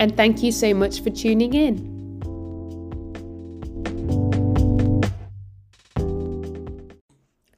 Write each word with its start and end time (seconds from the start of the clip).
and 0.00 0.16
thank 0.16 0.42
you 0.42 0.52
so 0.52 0.72
much 0.74 1.02
for 1.02 1.10
tuning 1.10 1.54
in. 1.54 1.98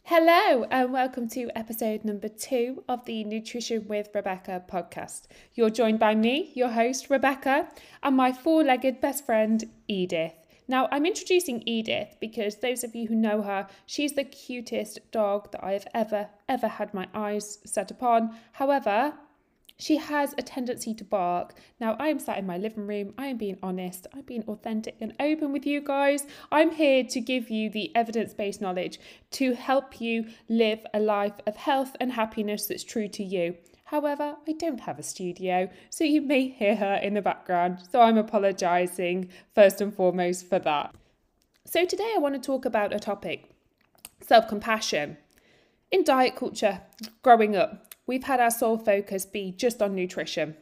Hello, 0.04 0.64
and 0.70 0.92
welcome 0.92 1.28
to 1.28 1.50
episode 1.54 2.04
number 2.04 2.28
two 2.28 2.82
of 2.88 3.04
the 3.04 3.24
Nutrition 3.24 3.86
with 3.86 4.08
Rebecca 4.14 4.64
podcast. 4.68 5.26
You're 5.54 5.70
joined 5.70 5.98
by 5.98 6.14
me, 6.14 6.50
your 6.54 6.70
host, 6.70 7.10
Rebecca, 7.10 7.68
and 8.02 8.16
my 8.16 8.32
four 8.32 8.64
legged 8.64 9.00
best 9.00 9.24
friend, 9.24 9.64
Edith. 9.86 10.34
Now, 10.66 10.88
I'm 10.90 11.06
introducing 11.06 11.62
Edith 11.66 12.16
because 12.20 12.56
those 12.56 12.84
of 12.84 12.94
you 12.94 13.08
who 13.08 13.14
know 13.14 13.42
her, 13.42 13.66
she's 13.86 14.12
the 14.12 14.24
cutest 14.24 14.98
dog 15.10 15.52
that 15.52 15.64
I 15.64 15.72
have 15.72 15.86
ever, 15.94 16.28
ever 16.48 16.68
had 16.68 16.94
my 16.94 17.08
eyes 17.14 17.58
set 17.64 17.90
upon. 17.90 18.36
However, 18.52 19.14
she 19.80 19.96
has 19.96 20.34
a 20.36 20.42
tendency 20.42 20.94
to 20.94 21.04
bark. 21.04 21.54
Now, 21.80 21.96
I 21.98 22.08
am 22.08 22.18
sat 22.18 22.38
in 22.38 22.46
my 22.46 22.58
living 22.58 22.86
room. 22.86 23.14
I 23.16 23.26
am 23.28 23.38
being 23.38 23.58
honest. 23.62 24.06
I'm 24.14 24.22
being 24.22 24.44
authentic 24.46 24.96
and 25.00 25.14
open 25.18 25.52
with 25.52 25.64
you 25.64 25.80
guys. 25.80 26.26
I'm 26.52 26.70
here 26.70 27.02
to 27.04 27.20
give 27.20 27.48
you 27.48 27.70
the 27.70 27.90
evidence 27.96 28.34
based 28.34 28.60
knowledge 28.60 29.00
to 29.32 29.54
help 29.54 30.00
you 30.00 30.26
live 30.48 30.86
a 30.92 31.00
life 31.00 31.40
of 31.46 31.56
health 31.56 31.96
and 31.98 32.12
happiness 32.12 32.66
that's 32.66 32.84
true 32.84 33.08
to 33.08 33.24
you. 33.24 33.56
However, 33.84 34.36
I 34.46 34.52
don't 34.52 34.80
have 34.80 34.98
a 34.98 35.02
studio, 35.02 35.68
so 35.88 36.04
you 36.04 36.20
may 36.20 36.48
hear 36.48 36.76
her 36.76 36.94
in 37.02 37.14
the 37.14 37.22
background. 37.22 37.80
So 37.90 38.00
I'm 38.00 38.18
apologising 38.18 39.30
first 39.54 39.80
and 39.80 39.92
foremost 39.92 40.48
for 40.48 40.60
that. 40.60 40.94
So 41.64 41.84
today 41.86 42.12
I 42.14 42.18
want 42.20 42.34
to 42.34 42.40
talk 42.40 42.64
about 42.64 42.92
a 42.92 43.00
topic 43.00 43.50
self 44.20 44.46
compassion. 44.46 45.16
In 45.90 46.04
diet 46.04 46.36
culture, 46.36 46.82
growing 47.22 47.56
up, 47.56 47.89
we've 48.10 48.24
had 48.24 48.40
our 48.40 48.50
sole 48.50 48.76
focus 48.76 49.24
be 49.24 49.52
just 49.52 49.80
on 49.80 49.94
nutrition, 49.94 50.56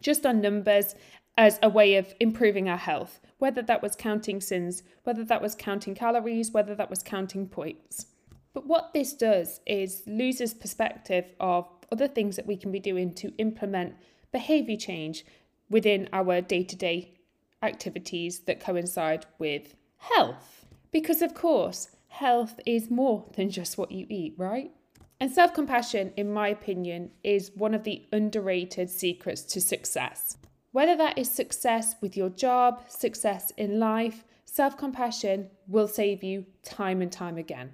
just 0.00 0.24
on 0.24 0.40
numbers 0.40 0.94
as 1.36 1.58
a 1.60 1.68
way 1.68 1.96
of 1.96 2.14
improving 2.20 2.68
our 2.68 2.76
health, 2.76 3.18
whether 3.38 3.60
that 3.60 3.82
was 3.82 3.96
counting 3.96 4.38
syns, 4.38 4.82
whether 5.02 5.24
that 5.24 5.42
was 5.42 5.56
counting 5.56 5.96
calories, 5.96 6.52
whether 6.52 6.76
that 6.76 6.88
was 6.88 7.02
counting 7.02 7.48
points. 7.48 8.06
But 8.54 8.68
what 8.68 8.94
this 8.94 9.14
does 9.14 9.58
is 9.66 10.04
loses 10.06 10.54
perspective 10.54 11.24
of 11.40 11.66
other 11.90 12.06
things 12.06 12.36
that 12.36 12.46
we 12.46 12.56
can 12.56 12.70
be 12.70 12.78
doing 12.78 13.12
to 13.14 13.34
implement 13.36 13.96
behavior 14.30 14.76
change 14.76 15.26
within 15.68 16.08
our 16.12 16.40
day 16.40 16.62
to 16.62 16.76
day 16.76 17.18
activities 17.64 18.38
that 18.46 18.60
coincide 18.60 19.26
with 19.40 19.74
health. 19.96 20.66
Because, 20.92 21.20
of 21.20 21.34
course, 21.34 21.88
health 22.06 22.60
is 22.64 22.92
more 22.92 23.24
than 23.34 23.50
just 23.50 23.76
what 23.76 23.90
you 23.90 24.06
eat, 24.08 24.34
right? 24.38 24.70
And 25.18 25.30
self 25.30 25.54
compassion, 25.54 26.12
in 26.16 26.32
my 26.32 26.48
opinion, 26.48 27.10
is 27.24 27.50
one 27.54 27.74
of 27.74 27.84
the 27.84 28.06
underrated 28.12 28.90
secrets 28.90 29.42
to 29.42 29.60
success. 29.60 30.36
Whether 30.72 30.96
that 30.96 31.16
is 31.16 31.30
success 31.30 31.94
with 32.02 32.16
your 32.16 32.28
job, 32.28 32.82
success 32.88 33.50
in 33.56 33.80
life, 33.80 34.24
self 34.44 34.76
compassion 34.76 35.48
will 35.66 35.88
save 35.88 36.22
you 36.22 36.44
time 36.62 37.00
and 37.00 37.10
time 37.10 37.38
again. 37.38 37.72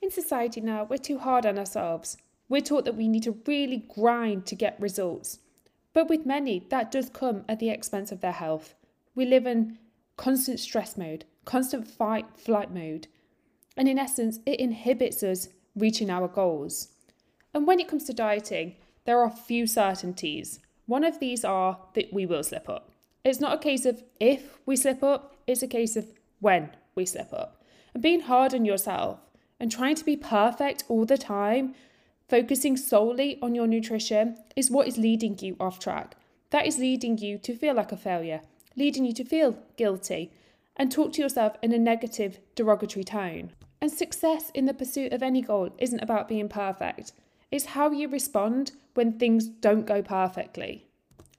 In 0.00 0.10
society 0.10 0.60
now, 0.60 0.84
we're 0.84 0.98
too 0.98 1.18
hard 1.18 1.46
on 1.46 1.58
ourselves. 1.58 2.16
We're 2.48 2.60
taught 2.60 2.84
that 2.84 2.96
we 2.96 3.08
need 3.08 3.24
to 3.24 3.42
really 3.44 3.84
grind 3.92 4.46
to 4.46 4.54
get 4.54 4.80
results. 4.80 5.40
But 5.92 6.08
with 6.08 6.26
many, 6.26 6.64
that 6.70 6.92
does 6.92 7.08
come 7.08 7.44
at 7.48 7.58
the 7.58 7.70
expense 7.70 8.12
of 8.12 8.20
their 8.20 8.32
health. 8.32 8.74
We 9.16 9.24
live 9.24 9.46
in 9.46 9.78
constant 10.16 10.60
stress 10.60 10.96
mode, 10.96 11.24
constant 11.44 11.88
fight 11.88 12.26
flight 12.36 12.72
mode. 12.72 13.08
And 13.76 13.88
in 13.88 13.98
essence, 13.98 14.38
it 14.46 14.60
inhibits 14.60 15.22
us 15.24 15.48
reaching 15.76 16.10
our 16.10 16.26
goals. 16.26 16.88
And 17.54 17.66
when 17.66 17.78
it 17.78 17.88
comes 17.88 18.04
to 18.04 18.12
dieting, 18.12 18.76
there 19.04 19.20
are 19.20 19.30
few 19.30 19.66
certainties. 19.66 20.58
One 20.86 21.04
of 21.04 21.20
these 21.20 21.44
are 21.44 21.78
that 21.94 22.12
we 22.12 22.26
will 22.26 22.42
slip 22.42 22.68
up. 22.68 22.90
It's 23.24 23.40
not 23.40 23.54
a 23.54 23.62
case 23.62 23.84
of 23.84 24.02
if 24.20 24.58
we 24.66 24.76
slip 24.76 25.02
up, 25.02 25.36
it's 25.46 25.62
a 25.62 25.68
case 25.68 25.96
of 25.96 26.06
when 26.40 26.70
we 26.94 27.06
slip 27.06 27.32
up. 27.32 27.62
And 27.92 28.02
being 28.02 28.20
hard 28.20 28.54
on 28.54 28.64
yourself 28.64 29.20
and 29.58 29.70
trying 29.70 29.96
to 29.96 30.04
be 30.04 30.16
perfect 30.16 30.84
all 30.88 31.04
the 31.04 31.18
time, 31.18 31.74
focusing 32.28 32.76
solely 32.76 33.38
on 33.42 33.54
your 33.54 33.66
nutrition, 33.66 34.36
is 34.54 34.70
what 34.70 34.86
is 34.86 34.98
leading 34.98 35.38
you 35.38 35.56
off 35.58 35.78
track. 35.78 36.16
That 36.50 36.66
is 36.66 36.78
leading 36.78 37.18
you 37.18 37.38
to 37.38 37.56
feel 37.56 37.74
like 37.74 37.90
a 37.90 37.96
failure, 37.96 38.42
leading 38.76 39.04
you 39.04 39.12
to 39.14 39.24
feel 39.24 39.58
guilty, 39.76 40.30
and 40.76 40.92
talk 40.92 41.12
to 41.14 41.22
yourself 41.22 41.56
in 41.62 41.72
a 41.72 41.78
negative, 41.78 42.38
derogatory 42.54 43.04
tone. 43.04 43.52
And 43.80 43.90
success 43.90 44.50
in 44.54 44.64
the 44.64 44.74
pursuit 44.74 45.12
of 45.12 45.22
any 45.22 45.42
goal 45.42 45.70
isn't 45.78 46.00
about 46.00 46.28
being 46.28 46.48
perfect, 46.48 47.12
it's 47.50 47.66
how 47.66 47.90
you 47.90 48.08
respond 48.08 48.72
when 48.94 49.18
things 49.18 49.46
don't 49.46 49.86
go 49.86 50.02
perfectly. 50.02 50.86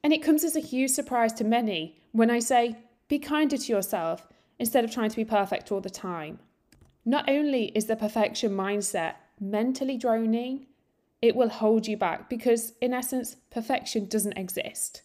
And 0.03 0.13
it 0.13 0.23
comes 0.23 0.43
as 0.43 0.55
a 0.55 0.61
huge 0.61 0.91
surprise 0.91 1.33
to 1.33 1.43
many 1.43 1.99
when 2.11 2.29
I 2.29 2.39
say, 2.39 2.77
be 3.07 3.19
kinder 3.19 3.57
to 3.57 3.71
yourself 3.71 4.27
instead 4.59 4.83
of 4.83 4.91
trying 4.91 5.09
to 5.09 5.15
be 5.15 5.25
perfect 5.25 5.71
all 5.71 5.81
the 5.81 5.89
time. 5.89 6.39
Not 7.05 7.29
only 7.29 7.65
is 7.75 7.85
the 7.85 7.95
perfection 7.95 8.51
mindset 8.51 9.15
mentally 9.39 9.97
droning, 9.97 10.67
it 11.21 11.35
will 11.35 11.49
hold 11.49 11.87
you 11.87 11.97
back 11.97 12.29
because, 12.29 12.73
in 12.81 12.93
essence, 12.93 13.35
perfection 13.49 14.05
doesn't 14.05 14.37
exist. 14.37 15.01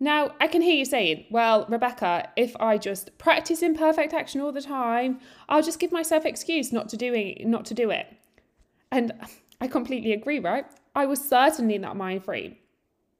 Now, 0.00 0.32
I 0.40 0.46
can 0.46 0.62
hear 0.62 0.76
you 0.76 0.84
saying, 0.84 1.26
well, 1.30 1.66
Rebecca, 1.68 2.30
if 2.36 2.54
I 2.60 2.78
just 2.78 3.16
practice 3.18 3.62
imperfect 3.62 4.14
action 4.14 4.40
all 4.40 4.52
the 4.52 4.62
time, 4.62 5.18
I'll 5.48 5.62
just 5.62 5.80
give 5.80 5.90
myself 5.90 6.24
excuse 6.24 6.72
not 6.72 6.88
to 6.90 6.96
doing 6.96 7.42
not 7.44 7.64
to 7.66 7.74
do 7.74 7.90
it. 7.90 8.06
And 8.92 9.12
I 9.60 9.66
completely 9.66 10.12
agree, 10.12 10.38
right? 10.38 10.66
I 10.94 11.06
was 11.06 11.20
certainly 11.20 11.74
in 11.74 11.82
that 11.82 11.96
mind 11.96 12.24
frame. 12.24 12.56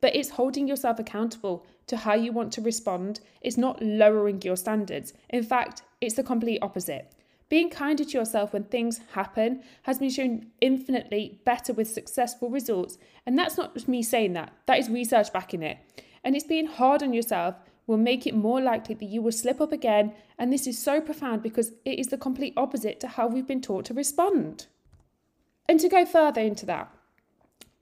But 0.01 0.15
it's 0.15 0.31
holding 0.31 0.69
yourself 0.69 1.01
accountable 1.01 1.67
to 1.89 1.97
how 1.97 2.15
you 2.15 2.31
want 2.31 2.53
to 2.53 2.61
respond. 2.61 3.21
It's 3.41 3.57
not 3.57 3.83
lowering 3.83 4.41
your 4.43 4.57
standards. 4.57 5.13
In 5.31 5.43
fact, 5.43 5.83
it's 6.01 6.15
the 6.15 6.23
complete 6.23 6.61
opposite. 6.63 7.13
Being 7.49 7.71
kinder 7.71 8.05
to 8.05 8.19
yourself 8.19 8.53
when 8.53 8.65
things 8.65 9.01
happen 9.13 9.63
has 9.83 9.99
been 9.99 10.11
shown 10.11 10.47
infinitely 10.61 11.41
better 11.45 11.73
with 11.73 11.89
successful 11.89 12.51
results. 12.51 12.99
And 13.27 13.37
that's 13.37 13.57
not 13.57 13.75
just 13.75 13.89
me 13.89 14.03
saying 14.03 14.35
that, 14.35 14.53
that 14.67 14.79
is 14.79 14.91
research 14.91 15.33
backing 15.33 15.63
it. 15.63 15.79
And 16.25 16.35
it's 16.35 16.47
being 16.47 16.67
hard 16.67 17.03
on 17.03 17.13
yourself 17.13 17.57
will 17.87 17.97
make 17.97 18.27
it 18.27 18.35
more 18.35 18.61
likely 18.61 18.95
that 18.95 19.07
you 19.07 19.23
will 19.23 19.33
slip 19.33 19.61
up 19.61 19.73
again. 19.73 20.13
And 20.39 20.53
this 20.53 20.67
is 20.67 20.81
so 20.81 21.01
profound 21.01 21.43
because 21.43 21.73
it 21.85 21.99
is 21.99 22.09
the 22.09 22.19
complete 22.19 22.55
opposite 22.57 23.01
to 23.01 23.09
how 23.09 23.27
we've 23.27 23.47
been 23.47 23.63
taught 23.63 23.87
to 23.87 23.95
respond. 23.95 24.67
And 25.69 25.81
to 25.81 25.89
go 25.89 26.05
further 26.05 26.41
into 26.41 26.67
that, 26.67 26.93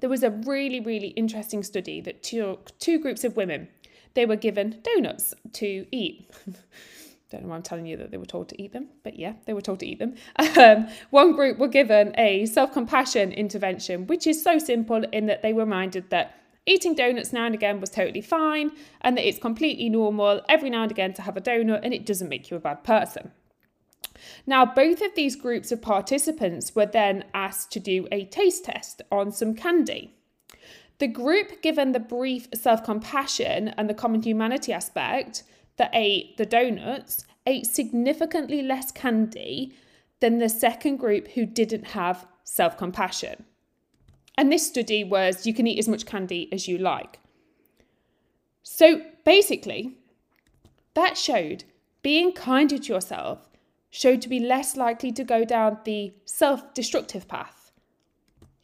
there 0.01 0.11
was 0.11 0.23
a 0.23 0.31
really, 0.31 0.81
really 0.81 1.09
interesting 1.09 1.63
study 1.63 2.01
that 2.03 2.23
took 2.23 2.77
two 2.79 2.99
groups 2.99 3.25
of 3.25 3.37
women. 3.37 3.69
They 4.15 4.27
were 4.27 4.37
given 4.37 4.81
donuts 4.83 5.35
to 5.55 5.87
eat. 5.91 6.31
Don't 7.31 7.43
know 7.43 7.49
why 7.49 7.57
I'm 7.57 7.63
telling 7.63 7.87
you 7.87 7.97
that 7.97 8.13
they 8.13 8.19
were 8.19 8.25
told 8.25 8.49
to 8.51 8.63
eat 8.63 8.73
them, 8.73 8.89
but 9.03 9.19
yeah, 9.19 9.33
they 9.47 9.53
were 9.53 9.61
told 9.61 9.81
to 9.81 9.87
eat 9.87 9.99
them. 9.99 10.15
Um, 10.57 10.89
one 11.11 11.33
group 11.33 11.59
were 11.59 11.69
given 11.69 12.15
a 12.17 12.47
self 12.47 12.73
compassion 12.73 13.33
intervention, 13.33 14.07
which 14.07 14.27
is 14.27 14.43
so 14.43 14.59
simple 14.59 15.05
in 15.13 15.27
that 15.27 15.43
they 15.43 15.53
were 15.53 15.65
reminded 15.65 16.09
that 16.11 16.35
eating 16.67 16.95
donuts 16.95 17.33
now 17.33 17.47
and 17.47 17.55
again 17.55 17.81
was 17.81 17.91
totally 17.91 18.21
fine 18.21 18.73
and 19.01 19.17
that 19.17 19.27
it's 19.27 19.39
completely 19.39 19.89
normal 19.89 20.43
every 20.49 20.69
now 20.69 20.83
and 20.83 20.91
again 20.91 21.15
to 21.15 21.23
have 21.23 21.37
a 21.37 21.41
donut 21.41 21.81
and 21.83 21.95
it 21.95 22.05
doesn't 22.05 22.29
make 22.29 22.51
you 22.51 22.57
a 22.57 22.61
bad 22.61 22.85
person. 22.85 23.31
Now, 24.47 24.65
both 24.65 25.03
of 25.03 25.15
these 25.15 25.37
groups 25.37 25.71
of 25.73 25.83
participants 25.83 26.75
were 26.75 26.87
then 26.87 27.25
asked 27.35 27.71
to 27.73 27.81
do 27.81 28.09
a 28.11 28.25
taste 28.25 28.65
test 28.65 29.03
on 29.11 29.31
some 29.33 29.55
candy. 29.55 30.15
The 30.99 31.07
group 31.07 31.63
given 31.63 31.93
the 31.93 32.01
brief 32.01 32.49
self 32.55 32.83
compassion 32.83 33.69
and 33.77 33.89
the 33.89 33.95
common 33.95 34.23
humanity 34.23 34.73
aspect 34.73 35.43
that 35.77 35.91
ate 35.93 36.37
the 36.39 36.47
donuts 36.47 37.25
ate 37.47 37.67
significantly 37.67 38.63
less 38.63 38.91
candy 38.91 39.75
than 40.21 40.39
the 40.39 40.49
second 40.49 40.97
group 40.97 41.29
who 41.29 41.45
didn't 41.45 41.89
have 41.89 42.27
self 42.45 42.79
compassion. 42.79 43.45
And 44.39 44.53
this 44.53 44.67
study 44.67 45.05
was 45.05 45.47
you 45.47 45.55
can 45.55 45.67
eat 45.67 45.79
as 45.79 45.89
much 45.89 46.07
candy 46.07 46.49
as 46.53 46.69
you 46.69 46.79
like. 46.79 47.19
So 48.63 49.03
basically, 49.25 49.97
that 50.95 51.17
showed 51.17 51.65
being 52.03 52.33
kinder 52.33 52.79
to 52.79 52.93
yourself 52.93 53.49
showed 53.91 54.21
to 54.23 54.29
be 54.29 54.41
less 54.41 54.77
likely 54.77 55.11
to 55.13 55.25
go 55.25 55.45
down 55.45 55.79
the 55.85 56.13
self 56.25 56.75
destructive 56.75 57.27
path. 57.27 57.73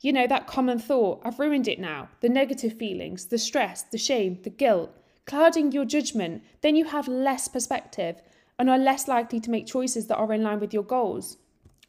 You 0.00 0.12
know, 0.12 0.26
that 0.26 0.46
common 0.46 0.78
thought, 0.78 1.22
I've 1.24 1.38
ruined 1.38 1.68
it 1.68 1.78
now, 1.78 2.08
the 2.20 2.28
negative 2.28 2.74
feelings, 2.74 3.26
the 3.26 3.38
stress, 3.38 3.82
the 3.82 3.98
shame, 3.98 4.38
the 4.42 4.50
guilt, 4.50 4.90
clouding 5.26 5.72
your 5.72 5.84
judgment, 5.84 6.42
then 6.60 6.74
you 6.74 6.84
have 6.86 7.06
less 7.08 7.48
perspective 7.48 8.20
and 8.58 8.68
are 8.68 8.78
less 8.78 9.08
likely 9.08 9.40
to 9.40 9.50
make 9.50 9.66
choices 9.66 10.08
that 10.08 10.16
are 10.16 10.32
in 10.32 10.42
line 10.42 10.60
with 10.60 10.74
your 10.74 10.82
goals. 10.82 11.36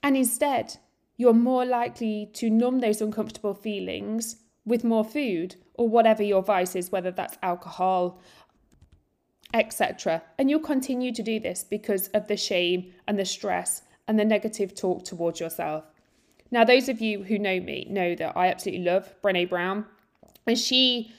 And 0.02 0.16
instead, 0.16 0.78
you're 1.18 1.34
more 1.34 1.66
likely 1.66 2.30
to 2.34 2.50
numb 2.50 2.80
those 2.80 3.02
uncomfortable 3.02 3.54
feelings 3.54 4.38
with 4.66 4.84
more 4.84 5.04
food 5.04 5.56
or 5.76 5.88
whatever 5.88 6.24
your 6.24 6.42
vice 6.42 6.76
is, 6.76 6.92
whether 6.92 7.12
that's 7.12 7.38
alcohol, 7.44 8.22
etc. 9.54 10.22
And 10.38 10.50
you'll 10.50 10.60
continue 10.60 11.12
to 11.14 11.24
do 11.24 11.40
this 11.40 11.64
because 11.64 12.08
of 12.10 12.28
the 12.28 12.38
shame 12.38 12.94
and 13.08 13.20
the 13.20 13.26
stress 13.26 13.84
and 14.08 14.20
the 14.20 14.26
negative 14.26 14.76
talk 14.76 15.04
towards 15.04 15.40
yourself. 15.40 15.86
Now, 16.52 16.64
those 16.64 16.90
of 16.90 17.02
you 17.02 17.24
who 17.24 17.40
know 17.40 17.60
me 17.60 17.88
know 17.90 18.16
that 18.16 18.38
I 18.38 18.48
absolutely 18.48 18.86
love 18.86 19.14
Brene 19.22 19.50
Brown, 19.50 19.86
and 20.46 20.58
she 20.58 21.12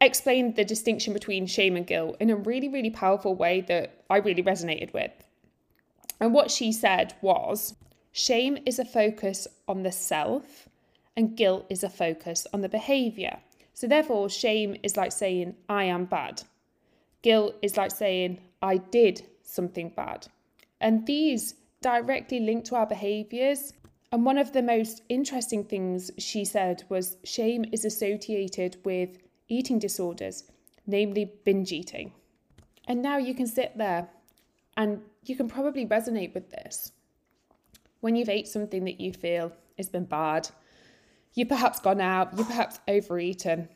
explained 0.00 0.56
the 0.56 0.64
distinction 0.64 1.12
between 1.12 1.46
shame 1.46 1.76
and 1.76 1.86
guilt 1.86 2.16
in 2.20 2.30
a 2.30 2.36
really, 2.36 2.68
really 2.68 2.90
powerful 2.90 3.34
way 3.34 3.62
that 3.62 4.04
I 4.10 4.18
really 4.18 4.42
resonated 4.42 4.92
with. 4.92 5.10
And 6.20 6.32
what 6.32 6.50
she 6.50 6.72
said 6.72 7.14
was 7.20 7.74
shame 8.16 8.56
is 8.64 8.78
a 8.78 8.84
focus 8.84 9.46
on 9.68 9.82
the 9.82 9.92
self, 9.92 10.70
and 11.16 11.36
guilt 11.36 11.66
is 11.68 11.84
a 11.84 11.90
focus 11.90 12.46
on 12.54 12.62
the 12.62 12.68
behavior. 12.68 13.38
So, 13.74 13.86
therefore, 13.86 14.30
shame 14.30 14.74
is 14.82 14.96
like 14.96 15.12
saying, 15.12 15.54
I 15.68 15.84
am 15.84 16.06
bad. 16.06 16.42
Guilt 17.20 17.56
is 17.60 17.76
like 17.76 17.90
saying, 17.90 18.38
I 18.62 18.78
did 18.78 19.22
something 19.42 19.90
bad. 19.90 20.28
And 20.80 21.06
these 21.06 21.56
directly 21.82 22.40
link 22.40 22.64
to 22.66 22.76
our 22.76 22.86
behaviors. 22.86 23.74
And 24.10 24.24
one 24.24 24.38
of 24.38 24.52
the 24.52 24.62
most 24.62 25.02
interesting 25.10 25.62
things 25.64 26.10
she 26.16 26.46
said 26.46 26.84
was 26.88 27.18
shame 27.22 27.66
is 27.70 27.84
associated 27.84 28.78
with 28.82 29.18
eating 29.48 29.78
disorders, 29.78 30.44
namely 30.86 31.32
binge 31.44 31.70
eating. 31.70 32.12
And 32.88 33.02
now 33.02 33.18
you 33.18 33.34
can 33.34 33.46
sit 33.46 33.76
there 33.76 34.08
and 34.78 35.02
you 35.24 35.36
can 35.36 35.48
probably 35.48 35.84
resonate 35.84 36.32
with 36.32 36.50
this. 36.50 36.92
When 38.06 38.14
you've 38.14 38.28
ate 38.28 38.46
something 38.46 38.84
that 38.84 39.00
you 39.00 39.12
feel 39.12 39.50
has 39.76 39.88
been 39.88 40.04
bad, 40.04 40.48
you've 41.34 41.48
perhaps 41.48 41.80
gone 41.80 42.00
out, 42.00 42.38
you've 42.38 42.46
perhaps 42.46 42.78
overeaten, 42.86 43.68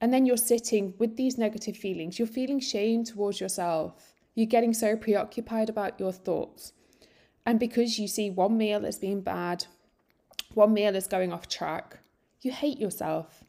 and 0.00 0.14
then 0.14 0.26
you're 0.26 0.36
sitting 0.36 0.94
with 0.98 1.16
these 1.16 1.36
negative 1.36 1.76
feelings. 1.76 2.20
You're 2.20 2.28
feeling 2.28 2.60
shame 2.60 3.02
towards 3.02 3.40
yourself. 3.40 4.14
You're 4.36 4.46
getting 4.46 4.72
so 4.72 4.94
preoccupied 4.94 5.68
about 5.68 5.98
your 5.98 6.12
thoughts. 6.12 6.72
And 7.44 7.58
because 7.58 7.98
you 7.98 8.06
see 8.06 8.30
one 8.30 8.56
meal 8.56 8.86
as 8.86 9.00
being 9.00 9.22
bad, 9.22 9.66
one 10.54 10.72
meal 10.72 10.96
as 10.96 11.08
going 11.08 11.32
off 11.32 11.48
track, 11.48 11.98
you 12.42 12.52
hate 12.52 12.78
yourself. 12.78 13.42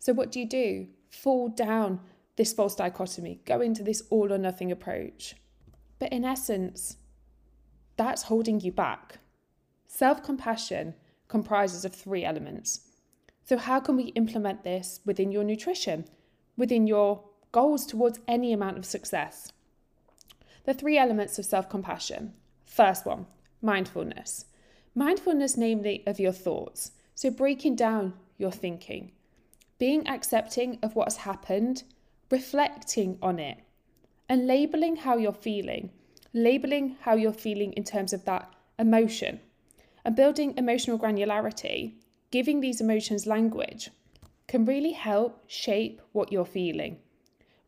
So, 0.00 0.12
what 0.12 0.30
do 0.32 0.40
you 0.40 0.46
do? 0.46 0.88
Fall 1.08 1.48
down 1.48 2.00
this 2.36 2.52
false 2.52 2.74
dichotomy, 2.74 3.40
go 3.46 3.62
into 3.62 3.82
this 3.82 4.02
all 4.10 4.34
or 4.34 4.36
nothing 4.36 4.70
approach. 4.70 5.34
But 5.98 6.12
in 6.12 6.26
essence, 6.26 6.98
that's 7.96 8.24
holding 8.24 8.60
you 8.60 8.72
back. 8.72 9.19
Self 9.92 10.22
compassion 10.22 10.94
comprises 11.26 11.84
of 11.84 11.92
three 11.92 12.24
elements. 12.24 12.82
So, 13.44 13.56
how 13.56 13.80
can 13.80 13.96
we 13.96 14.14
implement 14.14 14.62
this 14.62 15.00
within 15.04 15.32
your 15.32 15.42
nutrition, 15.42 16.04
within 16.56 16.86
your 16.86 17.24
goals 17.50 17.86
towards 17.86 18.20
any 18.28 18.52
amount 18.52 18.78
of 18.78 18.84
success? 18.84 19.52
The 20.64 20.74
three 20.74 20.96
elements 20.96 21.40
of 21.40 21.44
self 21.44 21.68
compassion. 21.68 22.34
First 22.64 23.04
one, 23.04 23.26
mindfulness. 23.60 24.44
Mindfulness, 24.94 25.56
namely, 25.56 26.04
of 26.06 26.20
your 26.20 26.32
thoughts. 26.32 26.92
So, 27.16 27.28
breaking 27.28 27.74
down 27.74 28.14
your 28.38 28.52
thinking, 28.52 29.10
being 29.78 30.06
accepting 30.06 30.78
of 30.84 30.94
what 30.94 31.06
has 31.06 31.16
happened, 31.16 31.82
reflecting 32.30 33.18
on 33.20 33.40
it, 33.40 33.58
and 34.28 34.46
labeling 34.46 34.96
how 34.96 35.16
you're 35.16 35.32
feeling, 35.32 35.90
labeling 36.32 36.96
how 37.00 37.16
you're 37.16 37.32
feeling 37.32 37.72
in 37.72 37.82
terms 37.82 38.12
of 38.12 38.24
that 38.24 38.54
emotion, 38.78 39.40
and 40.04 40.16
building 40.16 40.54
emotional 40.56 40.98
granularity, 40.98 41.94
giving 42.30 42.60
these 42.60 42.80
emotions 42.80 43.26
language, 43.26 43.90
can 44.48 44.64
really 44.64 44.92
help 44.92 45.42
shape 45.46 46.00
what 46.12 46.32
you're 46.32 46.44
feeling. 46.44 46.98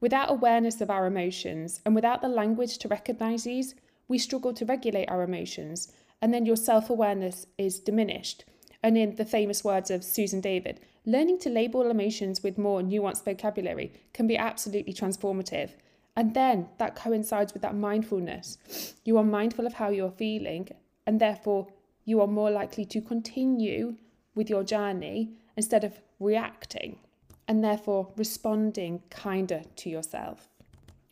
Without 0.01 0.31
awareness 0.31 0.81
of 0.81 0.91
our 0.91 1.07
emotions 1.07 1.81
and 1.87 1.95
without 1.95 2.23
the 2.23 2.29
language 2.29 2.79
to 2.79 2.89
recognize 2.89 3.45
these, 3.45 3.77
we 4.09 4.19
struggle 4.19 4.53
to 4.53 4.65
regulate 4.65 5.09
our 5.09 5.23
emotions, 5.23 5.93
and 6.21 6.35
then 6.35 6.45
your 6.45 6.57
self 6.57 6.91
awareness 6.91 7.47
is 7.57 7.79
diminished. 7.79 8.45
And 8.83 8.99
in 8.99 9.15
the 9.15 9.25
famous 9.25 9.63
words 9.63 9.91
of 9.91 10.03
Susan 10.03 10.41
David, 10.41 10.81
learning 11.07 11.39
to 11.41 11.51
label 11.51 11.89
emotions 11.89 12.43
with 12.43 12.59
more 12.59 12.81
nuanced 12.81 13.25
vocabulary 13.25 13.93
can 14.13 14.27
be 14.27 14.37
absolutely 14.37 14.93
transformative. 14.93 15.71
And 16.17 16.35
then 16.35 16.69
that 16.79 16.97
coincides 16.97 17.53
with 17.53 17.63
that 17.63 17.77
mindfulness. 17.77 18.59
You 19.05 19.19
are 19.19 19.25
mindful 19.25 19.67
of 19.67 19.75
how 19.75 19.91
you're 19.91 20.11
feeling, 20.11 20.69
and 21.07 21.21
therefore 21.21 21.69
you 22.05 22.21
are 22.21 22.27
more 22.27 22.51
likely 22.51 22.85
to 22.87 23.01
continue 23.01 23.97
with 24.35 24.51
your 24.51 24.65
journey 24.65 25.33
instead 25.57 25.85
of 25.85 26.01
reacting, 26.19 26.99
and 27.47 27.63
therefore 27.63 28.13
responding 28.17 29.03
kinder 29.11 29.63
to 29.77 29.91
yourself. 29.91 30.49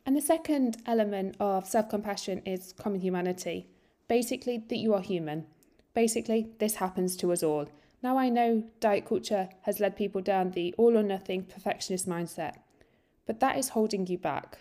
And 0.06 0.16
the 0.16 0.20
second 0.20 0.78
element 0.86 1.36
of 1.38 1.66
self 1.66 1.88
compassion 1.88 2.42
is 2.44 2.72
common 2.72 3.00
humanity. 3.00 3.68
Basically, 4.08 4.58
that 4.68 4.78
you 4.78 4.94
are 4.94 5.02
human. 5.02 5.46
Basically, 5.94 6.48
this 6.58 6.76
happens 6.76 7.16
to 7.16 7.32
us 7.32 7.42
all. 7.42 7.68
Now, 8.02 8.16
I 8.16 8.28
know 8.28 8.64
diet 8.80 9.04
culture 9.04 9.50
has 9.62 9.78
led 9.78 9.96
people 9.96 10.22
down 10.22 10.52
the 10.52 10.74
all 10.78 10.96
or 10.96 11.02
nothing 11.02 11.44
perfectionist 11.44 12.08
mindset, 12.08 12.54
but 13.26 13.40
that 13.40 13.58
is 13.58 13.70
holding 13.70 14.06
you 14.06 14.16
back. 14.18 14.60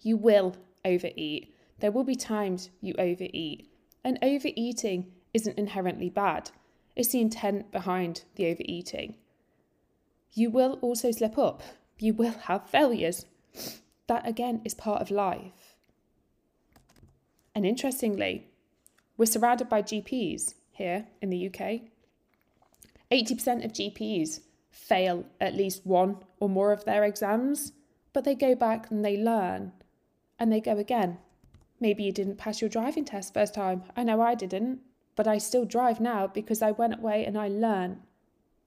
You 0.00 0.16
will 0.16 0.56
overeat. 0.84 1.54
There 1.80 1.92
will 1.92 2.04
be 2.04 2.16
times 2.16 2.70
you 2.80 2.94
overeat. 2.98 3.70
And 4.02 4.18
overeating 4.22 5.12
isn't 5.36 5.58
inherently 5.58 6.10
bad, 6.10 6.50
it's 6.96 7.10
the 7.10 7.20
intent 7.20 7.70
behind 7.70 8.24
the 8.36 8.46
overeating. 8.46 9.16
You 10.32 10.50
will 10.50 10.78
also 10.82 11.10
slip 11.12 11.38
up, 11.38 11.62
you 11.98 12.12
will 12.14 12.34
have 12.44 12.68
failures. 12.68 13.26
That 14.06 14.26
again 14.26 14.60
is 14.64 14.74
part 14.74 15.02
of 15.02 15.10
life. 15.10 15.76
And 17.54 17.64
interestingly, 17.64 18.48
we're 19.16 19.26
surrounded 19.26 19.68
by 19.68 19.82
GPs 19.82 20.54
here 20.72 21.06
in 21.22 21.30
the 21.30 21.46
UK 21.48 21.80
80% 23.10 23.64
of 23.64 23.72
GPs 23.72 24.40
fail 24.70 25.24
at 25.40 25.54
least 25.54 25.86
one 25.86 26.16
or 26.40 26.48
more 26.48 26.72
of 26.72 26.84
their 26.84 27.04
exams, 27.04 27.72
but 28.12 28.24
they 28.24 28.34
go 28.34 28.54
back 28.54 28.90
and 28.90 29.04
they 29.04 29.16
learn 29.16 29.72
and 30.38 30.52
they 30.52 30.60
go 30.60 30.76
again. 30.76 31.18
Maybe 31.78 32.02
you 32.02 32.12
didn't 32.12 32.38
pass 32.38 32.60
your 32.60 32.70
driving 32.70 33.04
test 33.04 33.32
first 33.32 33.54
time. 33.54 33.84
I 33.96 34.02
know 34.02 34.20
I 34.20 34.34
didn't, 34.34 34.80
but 35.16 35.26
I 35.26 35.38
still 35.38 35.64
drive 35.64 36.00
now 36.00 36.26
because 36.26 36.62
I 36.62 36.70
went 36.70 36.98
away 36.98 37.24
and 37.24 37.36
I 37.36 37.48
learned. 37.48 38.02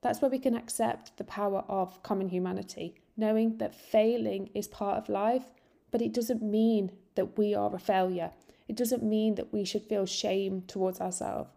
That's 0.02 0.22
where 0.22 0.32
we 0.32 0.40
can 0.40 0.56
accept 0.56 1.18
the 1.18 1.24
power 1.24 1.64
of 1.68 2.02
common 2.04 2.30
humanity, 2.30 2.96
knowing 3.16 3.58
that 3.58 3.76
failing 3.76 4.50
is 4.54 4.68
part 4.68 4.98
of 4.98 5.10
life, 5.10 5.52
but 5.92 6.02
it 6.02 6.14
doesn't 6.14 6.42
mean 6.42 6.92
that 7.16 7.38
we 7.38 7.54
are 7.54 7.74
a 7.74 7.80
failure. 7.80 8.32
It 8.68 8.76
doesn't 8.76 9.04
mean 9.04 9.36
that 9.36 9.54
we 9.54 9.66
should 9.66 9.84
feel 9.84 10.06
shame 10.06 10.64
towards 10.68 11.00
ourselves. 11.00 11.50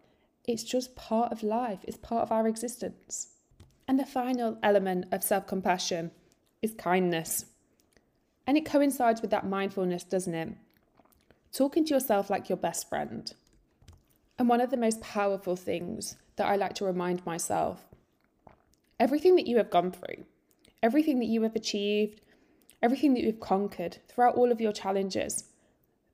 It's 0.45 0.63
just 0.63 0.95
part 0.95 1.31
of 1.31 1.41
life, 1.41 1.79
it's 1.83 1.97
part 1.97 2.23
of 2.23 2.31
our 2.31 2.47
existence. 2.47 3.27
And 3.87 3.99
the 3.99 4.05
final 4.05 4.57
element 4.61 5.05
of 5.11 5.23
self 5.23 5.47
compassion 5.47 6.11
is 6.61 6.73
kindness. 6.73 7.45
And 8.45 8.57
it 8.57 8.65
coincides 8.65 9.21
with 9.21 9.31
that 9.31 9.47
mindfulness, 9.47 10.03
doesn't 10.03 10.33
it? 10.33 10.49
Talking 11.53 11.85
to 11.85 11.93
yourself 11.93 12.29
like 12.29 12.49
your 12.49 12.57
best 12.57 12.89
friend. 12.89 13.31
And 14.43 14.49
one 14.49 14.59
of 14.59 14.71
the 14.71 14.75
most 14.75 14.99
powerful 14.99 15.55
things 15.55 16.17
that 16.35 16.47
I 16.47 16.57
like 16.57 16.73
to 16.73 16.83
remind 16.83 17.25
myself 17.25 17.85
everything 18.99 19.37
that 19.37 19.47
you 19.47 19.55
have 19.55 19.69
gone 19.69 19.89
through, 19.89 20.25
everything 20.83 21.19
that 21.19 21.27
you 21.27 21.43
have 21.43 21.55
achieved, 21.55 22.19
everything 22.81 23.13
that 23.13 23.23
you've 23.23 23.39
conquered 23.39 23.99
throughout 24.09 24.35
all 24.35 24.51
of 24.51 24.59
your 24.59 24.73
challenges, 24.73 25.45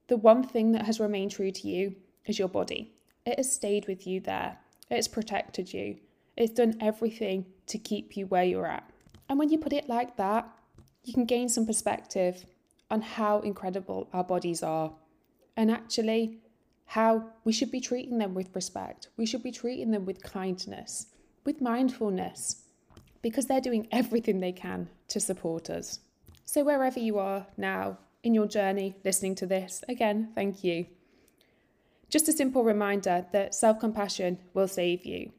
the 0.10 0.18
one 0.18 0.44
thing 0.44 0.74
that 0.74 0.86
has 0.86 1.00
remained 1.00 1.32
true 1.32 1.50
to 1.50 1.68
you 1.68 1.96
is 2.28 2.38
your 2.38 2.48
body. 2.48 2.94
It 3.26 3.38
has 3.40 3.52
stayed 3.52 3.88
with 3.88 4.06
you 4.06 4.20
there. 4.20 4.60
It's 4.92 5.08
protected 5.08 5.74
you. 5.74 5.98
It's 6.38 6.54
done 6.54 6.76
everything 6.80 7.48
to 7.66 7.80
keep 7.80 8.16
you 8.16 8.28
where 8.28 8.44
you're 8.44 8.68
at. 8.68 8.88
And 9.28 9.40
when 9.40 9.50
you 9.50 9.58
put 9.58 9.74
it 9.74 9.90
like 9.90 10.18
that, 10.18 10.48
you 11.04 11.16
can 11.16 11.26
gain 11.26 11.50
some 11.50 11.66
perspective 11.66 12.46
on 12.92 13.02
how 13.02 13.40
incredible 13.40 14.08
our 14.14 14.24
bodies 14.24 14.62
are 14.62 14.94
and 15.58 15.72
actually 15.72 16.44
how 16.90 17.24
we 17.44 17.54
should 17.54 17.70
be 17.70 17.80
treating 17.80 18.18
them 18.18 18.34
with 18.34 18.50
respect. 18.56 19.10
We 19.16 19.28
should 19.28 19.44
be 19.44 19.52
treating 19.52 19.92
them 19.92 20.06
with 20.06 20.24
kindness, 20.24 21.06
with 21.46 21.62
mindfulness, 21.62 22.64
because 23.22 23.46
they're 23.46 23.62
doing 23.62 23.88
everything 23.92 24.40
they 24.40 24.52
can 24.52 24.90
to 25.10 25.20
support 25.20 25.70
us. 25.70 26.00
So, 26.46 26.64
wherever 26.64 27.00
you 27.00 27.20
are 27.20 27.46
now 27.58 28.00
in 28.24 28.34
your 28.34 28.48
journey 28.48 28.96
listening 29.06 29.36
to 29.36 29.46
this, 29.46 29.84
again, 29.88 30.32
thank 30.34 30.64
you. 30.64 30.88
Just 32.10 32.28
a 32.28 32.34
simple 32.34 32.64
reminder 32.64 33.24
that 33.34 33.54
self 33.54 33.80
compassion 33.80 34.40
will 34.56 34.68
save 34.68 35.06
you. 35.06 35.32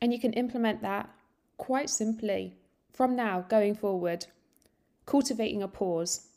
And 0.00 0.14
you 0.14 0.18
can 0.18 0.32
implement 0.32 0.80
that 0.80 1.10
quite 1.58 1.90
simply 1.90 2.56
from 2.94 3.14
now 3.14 3.44
going 3.50 3.74
forward, 3.74 4.24
cultivating 5.04 5.62
a 5.62 5.68
pause 5.68 6.28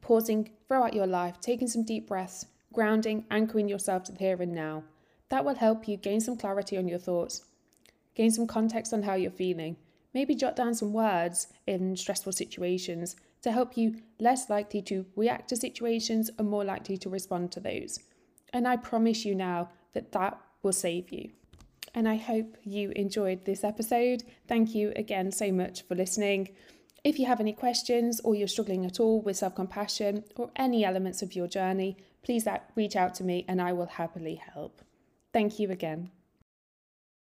pausing 0.00 0.50
throughout 0.66 0.94
your 0.94 1.06
life, 1.06 1.40
taking 1.40 1.68
some 1.68 1.84
deep 1.84 2.08
breaths, 2.08 2.46
grounding, 2.72 3.24
anchoring 3.30 3.68
yourself 3.68 4.04
to 4.04 4.12
the 4.12 4.18
here 4.18 4.40
and 4.40 4.52
now. 4.52 4.84
That 5.28 5.44
will 5.44 5.54
help 5.54 5.86
you 5.88 5.96
gain 5.96 6.20
some 6.20 6.36
clarity 6.36 6.76
on 6.76 6.88
your 6.88 6.98
thoughts, 6.98 7.44
gain 8.14 8.30
some 8.30 8.46
context 8.46 8.92
on 8.92 9.02
how 9.02 9.14
you're 9.14 9.30
feeling, 9.30 9.76
maybe 10.12 10.34
jot 10.34 10.56
down 10.56 10.74
some 10.74 10.92
words 10.92 11.48
in 11.66 11.96
stressful 11.96 12.32
situations 12.32 13.16
to 13.42 13.52
help 13.52 13.76
you 13.76 13.96
less 14.18 14.50
likely 14.50 14.82
to 14.82 15.06
react 15.16 15.48
to 15.48 15.56
situations 15.56 16.30
and 16.38 16.48
more 16.48 16.64
likely 16.64 16.96
to 16.98 17.08
respond 17.08 17.52
to 17.52 17.60
those. 17.60 17.98
And 18.52 18.66
I 18.66 18.76
promise 18.76 19.24
you 19.24 19.34
now 19.34 19.70
that 19.94 20.12
that 20.12 20.38
will 20.62 20.72
save 20.72 21.10
you. 21.10 21.30
And 21.94 22.08
I 22.08 22.16
hope 22.16 22.56
you 22.64 22.92
enjoyed 22.94 23.44
this 23.44 23.64
episode. 23.64 24.22
Thank 24.46 24.74
you 24.74 24.92
again 24.94 25.32
so 25.32 25.50
much 25.50 25.82
for 25.82 25.94
listening. 25.94 26.50
If 27.02 27.18
you 27.18 27.26
have 27.26 27.40
any 27.40 27.52
questions 27.52 28.20
or 28.20 28.34
you're 28.34 28.46
struggling 28.48 28.84
at 28.84 29.00
all 29.00 29.22
with 29.22 29.36
self 29.36 29.54
compassion 29.54 30.24
or 30.36 30.50
any 30.56 30.84
elements 30.84 31.22
of 31.22 31.34
your 31.34 31.48
journey, 31.48 31.96
please 32.22 32.46
uh, 32.46 32.58
reach 32.74 32.96
out 32.96 33.14
to 33.16 33.24
me 33.24 33.44
and 33.48 33.60
I 33.60 33.72
will 33.72 33.86
happily 33.86 34.36
help. 34.36 34.82
Thank 35.32 35.58
you 35.58 35.70
again. 35.70 36.10